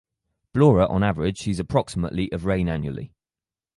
Blora 0.55 0.89
on 0.89 1.03
average 1.03 1.39
sees 1.39 1.59
approximately 1.59 2.31
of 2.31 2.43
rain 2.45 2.67
annually. 2.67 3.13